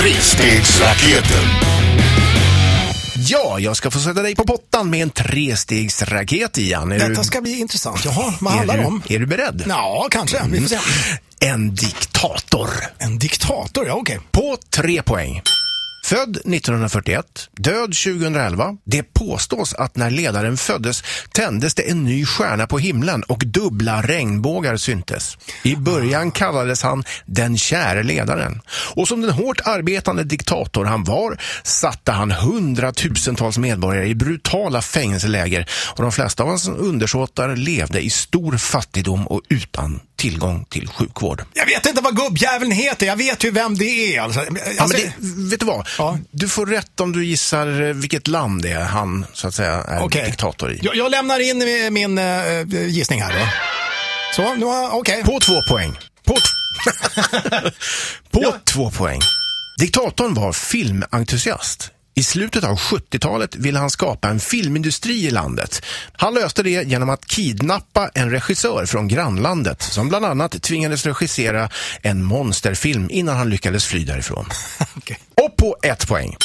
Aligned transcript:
Trestegsraketen. 0.00 1.44
Ja, 3.16 3.58
jag 3.58 3.76
ska 3.76 3.90
få 3.90 3.98
sätta 3.98 4.22
dig 4.22 4.34
på 4.34 4.44
pottan 4.44 4.90
med 4.90 5.02
en 5.02 5.10
trestegsraket 5.10 6.58
Ian. 6.58 6.92
Är 6.92 6.98
Detta 6.98 7.20
du, 7.20 7.24
ska 7.24 7.40
bli 7.40 7.58
intressant. 7.58 8.04
Jaha, 8.04 8.34
vad 8.40 8.52
är 8.52 8.56
handlar 8.56 8.76
det 8.76 8.82
du, 8.82 8.86
om? 8.86 9.02
Är 9.08 9.18
du 9.18 9.26
beredd? 9.26 9.64
Ja, 9.68 10.08
kanske. 10.10 10.40
Vi 10.50 10.60
får 10.60 10.68
se. 10.68 10.78
En 11.40 11.74
diktator. 11.74 12.70
En 12.98 13.18
diktator, 13.18 13.86
ja 13.86 13.94
okej. 13.94 14.20
På 14.30 14.56
tre 14.70 15.02
poäng. 15.02 15.42
Född 16.10 16.36
1941, 16.36 17.50
död 17.52 17.94
2011. 17.94 18.76
Det 18.84 19.02
påstås 19.02 19.74
att 19.74 19.96
när 19.96 20.10
ledaren 20.10 20.56
föddes 20.56 21.02
tändes 21.32 21.74
det 21.74 21.90
en 21.90 22.04
ny 22.04 22.26
stjärna 22.26 22.66
på 22.66 22.78
himlen 22.78 23.22
och 23.22 23.42
dubbla 23.46 24.02
regnbågar 24.02 24.76
syntes. 24.76 25.38
I 25.62 25.76
början 25.76 26.30
kallades 26.30 26.82
han 26.82 27.04
den 27.26 27.58
käre 27.58 28.02
ledaren. 28.02 28.60
Och 28.94 29.08
som 29.08 29.20
den 29.20 29.30
hårt 29.30 29.60
arbetande 29.64 30.24
diktator 30.24 30.84
han 30.84 31.04
var 31.04 31.40
satte 31.62 32.12
han 32.12 32.30
hundratusentals 32.30 33.58
medborgare 33.58 34.08
i 34.08 34.14
brutala 34.14 34.82
fängelseläger 34.82 35.66
och 35.96 36.02
de 36.02 36.12
flesta 36.12 36.42
av 36.42 36.48
hans 36.48 36.68
undersåtar 36.68 37.56
levde 37.56 38.00
i 38.00 38.10
stor 38.10 38.56
fattigdom 38.56 39.26
och 39.26 39.42
utan 39.48 40.00
tillgång 40.20 40.64
till 40.68 40.88
sjukvård. 40.88 41.44
Jag 41.54 41.66
vet 41.66 41.86
inte 41.86 42.02
vad 42.02 42.16
gubbjäveln 42.16 42.72
heter, 42.72 43.06
jag 43.06 43.16
vet 43.16 43.44
ju 43.44 43.50
vem 43.50 43.78
det 43.78 44.16
är. 44.16 44.20
Alltså, 44.20 44.40
Ja, 44.76 44.86
men 44.86 44.90
det, 44.90 45.12
vet 45.50 45.60
du 45.60 45.66
vad? 45.66 45.88
Ja. 45.98 46.18
Du 46.30 46.48
får 46.48 46.66
rätt 46.66 47.00
om 47.00 47.12
du 47.12 47.24
gissar 47.24 47.82
eh, 47.82 47.94
vilket 47.94 48.28
land 48.28 48.62
det 48.62 48.70
är 48.70 48.84
han 48.84 49.26
så 49.32 49.48
att 49.48 49.54
säga 49.54 49.72
är 49.72 50.02
Okej. 50.02 50.26
diktator 50.26 50.72
i. 50.72 50.78
jag, 50.82 50.96
jag 50.96 51.10
lämnar 51.10 51.40
in 51.50 51.62
eh, 51.62 51.90
min 51.90 52.18
uh, 52.18 52.86
gissning 52.88 53.22
här 53.22 53.32
då. 53.38 53.46
Så, 54.36 54.54
nu 54.54 54.64
har 54.64 54.90
okej. 54.90 55.24
På 55.24 55.40
två 55.40 55.62
poäng. 55.68 55.98
På, 56.24 56.36
på 58.40 58.54
två 58.64 58.90
poäng. 58.90 59.20
Diktatorn 59.78 60.34
var 60.34 60.52
filmentusiast. 60.52 61.90
I 62.14 62.22
slutet 62.22 62.64
av 62.64 62.78
70-talet 62.78 63.56
ville 63.56 63.78
han 63.78 63.90
skapa 63.90 64.28
en 64.28 64.40
filmindustri 64.40 65.26
i 65.26 65.30
landet. 65.30 65.82
Han 66.12 66.34
löste 66.34 66.62
det 66.62 66.70
genom 66.70 67.10
att 67.10 67.26
kidnappa 67.26 68.10
en 68.14 68.30
regissör 68.30 68.86
från 68.86 69.08
grannlandet 69.08 69.82
som 69.82 70.08
bland 70.08 70.24
annat 70.24 70.62
tvingades 70.62 71.06
regissera 71.06 71.68
en 72.02 72.24
monsterfilm 72.24 73.08
innan 73.10 73.36
han 73.36 73.50
lyckades 73.50 73.84
fly 73.84 74.04
därifrån. 74.04 74.46
Okej. 74.96 75.18
Och 75.34 75.56
på 75.56 75.76
ett 75.82 76.08
poäng. 76.08 76.36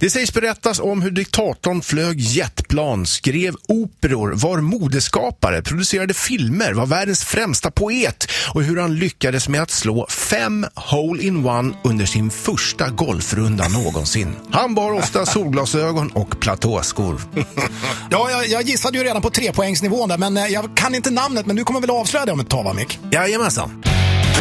Det 0.00 0.10
sägs 0.10 0.32
berättas 0.32 0.80
om 0.80 1.02
hur 1.02 1.10
diktatorn 1.10 1.82
flög 1.82 2.20
jetplan, 2.20 3.06
skrev 3.06 3.54
operor, 3.68 4.32
var 4.34 4.60
modeskapare, 4.60 5.62
producerade 5.62 6.14
filmer, 6.14 6.72
var 6.72 6.86
världens 6.86 7.24
främsta 7.24 7.70
poet 7.70 8.30
och 8.54 8.62
hur 8.62 8.80
han 8.80 8.96
lyckades 8.96 9.48
med 9.48 9.62
att 9.62 9.70
slå 9.70 10.06
fem 10.08 10.66
hole-in-one 10.74 11.74
under 11.84 12.06
sin 12.06 12.30
första 12.30 12.88
golfrunda 12.88 13.68
någonsin. 13.68 14.36
Han 14.50 14.74
bar 14.74 14.92
ofta 14.92 15.26
solglasögon 15.26 16.10
och 16.10 16.40
platåskor. 16.40 17.20
Ja, 18.10 18.30
jag, 18.30 18.46
jag 18.46 18.62
gissade 18.62 18.98
ju 18.98 19.04
redan 19.04 19.22
på 19.22 19.30
trepoängsnivån 19.30 20.08
där, 20.08 20.18
men 20.18 20.36
eh, 20.36 20.46
jag 20.46 20.76
kan 20.76 20.94
inte 20.94 21.10
namnet, 21.10 21.46
men 21.46 21.56
du 21.56 21.64
kommer 21.64 21.80
väl 21.80 21.90
avslöja 21.90 22.26
det 22.26 22.32
om 22.32 22.40
ett 22.40 22.50
tag 22.50 22.64
va, 22.64 22.72
Mick? 22.72 22.98
Jajamensan. 23.12 23.82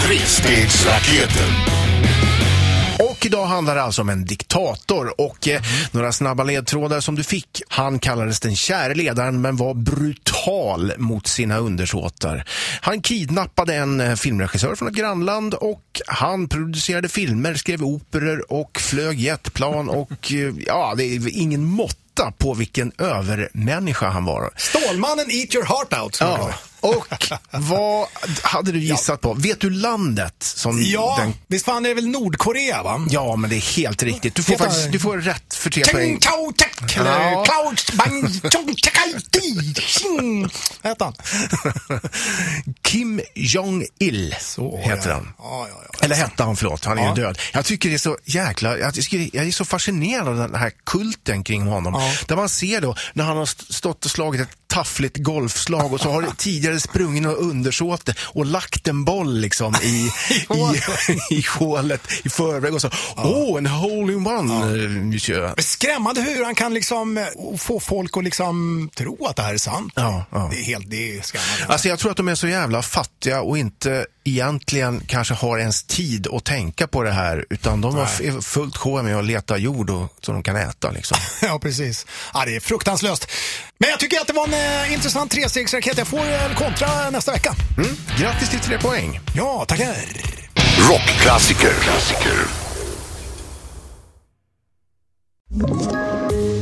Trestegsraketen. 0.01 1.76
Och 2.99 3.25
idag 3.25 3.45
handlar 3.45 3.75
det 3.75 3.81
alltså 3.81 4.01
om 4.01 4.09
en 4.09 4.25
diktator 4.25 5.21
och 5.21 5.47
eh, 5.47 5.61
några 5.91 6.11
snabba 6.11 6.43
ledtrådar 6.43 6.99
som 6.99 7.15
du 7.15 7.23
fick. 7.23 7.61
Han 7.67 7.99
kallades 7.99 8.39
den 8.39 8.55
käre 8.55 8.95
ledaren 8.95 9.41
men 9.41 9.55
var 9.55 9.73
brutal 9.73 10.93
mot 10.97 11.27
sina 11.27 11.57
undersåtar. 11.57 12.43
Han 12.81 13.01
kidnappade 13.01 13.75
en 13.75 13.99
eh, 13.99 14.15
filmregissör 14.15 14.75
från 14.75 14.87
ett 14.87 14.95
grannland 14.95 15.53
och 15.53 16.01
han 16.07 16.49
producerade 16.49 17.09
filmer, 17.09 17.55
skrev 17.55 17.83
operor 17.83 18.51
och 18.51 18.79
flög 18.79 19.19
jetplan 19.19 19.89
och 19.89 20.31
eh, 20.31 20.53
ja, 20.65 20.93
det 20.97 21.03
är 21.03 21.37
ingen 21.37 21.65
måtta 21.65 22.31
på 22.37 22.53
vilken 22.53 22.91
övermänniska 22.97 24.09
han 24.09 24.25
var. 24.25 24.51
Stålmannen 24.55 25.25
Eat 25.31 25.55
Your 25.55 25.65
Heart 25.65 26.03
Out. 26.03 26.17
Ja. 26.19 26.53
Och 26.79 27.07
vad 27.51 28.07
hade 28.43 28.71
du 28.71 28.79
gissat 28.79 29.21
på? 29.21 29.33
Vet 29.33 29.59
du 29.59 29.69
landet 29.69 30.35
som 30.39 30.81
Ja, 30.83 31.15
den 31.19 31.33
visst 31.47 31.65
fan 31.65 31.85
är 31.85 31.89
det 31.89 31.95
väl 31.95 32.07
Nordkorea 32.07 32.83
va? 32.83 33.05
Ja, 33.09 33.35
men 33.35 33.49
det 33.49 33.55
är 33.55 33.75
helt 33.77 34.03
riktigt. 34.03 34.35
Du 34.35 34.43
får, 34.43 34.55
faktiskt, 34.57 34.91
du 34.91 34.99
får 34.99 35.17
rätt 35.17 35.53
för 35.53 35.69
tre 35.69 35.83
poäng. 35.85 36.19
Ja. 36.95 37.45
Bang, 37.93 38.41
chong, 39.87 40.49
heter 40.87 41.05
han? 41.05 41.13
Kim 42.81 43.21
Jong-Il 43.35 44.35
heter 44.79 45.09
ja. 45.09 45.13
han. 45.13 45.33
Ja, 45.37 45.67
ja. 45.69 46.05
Eller 46.05 46.15
hette 46.15 46.43
han, 46.43 46.55
förlåt. 46.55 46.85
Han 46.85 46.97
är 46.97 47.09
ju 47.09 47.23
död. 47.23 47.39
Jag 47.53 47.65
tycker 47.65 47.89
det 47.89 47.95
är 47.95 47.99
så 47.99 48.17
jäkla... 48.25 48.77
Jag, 48.77 48.93
tycker, 48.93 49.29
jag 49.33 49.47
är 49.47 49.51
så 49.51 49.65
fascinerad 49.65 50.27
av 50.27 50.37
den 50.37 50.55
här 50.55 50.71
kulten 50.85 51.43
kring 51.43 51.61
honom. 51.61 52.11
Där 52.27 52.35
man 52.35 52.49
ser 52.49 52.81
då 52.81 52.95
när 53.13 53.23
han 53.23 53.37
har 53.37 53.43
st- 53.43 53.73
stått 53.73 54.05
och 54.05 54.11
slagit 54.11 54.41
ett 54.41 54.57
taffligt 54.67 55.17
golfslag 55.17 55.93
och 55.93 56.01
så 56.01 56.11
har 56.11 56.27
tidigare 56.37 56.79
sprungit 56.79 57.23
någon 57.23 57.35
undersåte 57.35 58.15
och 58.19 58.45
lagt 58.45 58.87
en 58.87 59.05
boll 59.05 59.39
liksom 59.39 59.75
i, 59.83 59.87
i, 61.29 61.35
i 61.35 61.45
hålet 61.59 62.01
i 62.23 62.29
förväg 62.29 62.73
och 62.73 62.81
så. 62.81 62.89
Åh, 63.15 63.57
en 63.57 63.65
hole-in-one, 63.65 64.53
ja. 64.53 64.87
monsieur. 64.87 65.61
Skrämmande 65.61 66.21
hur 66.21 66.43
han 66.43 66.55
kan 66.55 66.73
liksom 66.73 67.17
eh, 67.17 67.25
få 67.57 67.79
folk 67.79 68.17
att 68.17 68.23
liksom 68.23 68.89
tro 68.95 69.25
att 69.25 69.35
det 69.35 69.41
här 69.41 69.53
är 69.53 69.57
sant. 69.57 69.93
Det 69.95 70.01
är 70.01 70.63
helt, 70.77 70.89
det 70.89 71.17
är 71.17 71.21
skrämmande. 71.21 71.65
Alltså 71.67 71.87
jag 71.87 71.99
tror 71.99 72.11
att 72.11 72.17
de 72.17 72.27
är 72.27 72.35
så 72.35 72.47
jävla 72.47 72.81
fattiga 72.81 73.41
och 73.41 73.57
inte 73.57 74.05
egentligen 74.23 75.01
kanske 75.07 75.33
har 75.33 75.59
ens 75.59 75.83
tid 75.83 76.27
att 76.27 76.43
tänka 76.43 76.87
på 76.87 77.03
det 77.03 77.11
här 77.11 77.45
utan 77.49 77.81
de 77.81 77.95
har 77.95 78.41
fullt 78.41 78.77
sjå 78.77 79.03
med 79.03 79.17
att 79.17 79.25
leta 79.25 79.57
jord 79.57 79.89
och, 79.89 80.13
som 80.21 80.33
de 80.33 80.43
kan 80.43 80.55
äta 80.55 80.91
liksom. 80.91 81.17
Ja, 81.41 81.59
precis. 81.59 82.05
Ja, 82.33 82.45
det 82.45 82.55
är 82.55 82.59
fruktanstlöst. 82.59 83.31
Men 83.77 83.89
jag 83.89 83.99
tycker 83.99 84.19
att 84.19 84.27
det 84.27 84.33
var 84.33 84.47
en 84.47 84.83
eh, 84.83 84.93
intressant 84.93 85.31
trestegsraket. 85.31 85.97
Jag 85.97 86.07
får 86.07 86.19
eh, 86.19 86.55
kontra 86.55 87.09
nästa 87.09 87.31
vecka. 87.31 87.55
Mm. 87.77 87.95
Grattis 88.19 88.49
till 88.49 88.59
tre 88.59 88.79
poäng! 88.79 89.19
Ja, 89.35 89.65
tackar. 89.67 89.95
Rockklassiker. 90.89 91.73
Klassiker. 91.81 92.67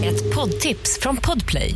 Ett 0.03 0.35
poddtips 0.35 0.99
från 1.01 1.17
Podplay. 1.17 1.75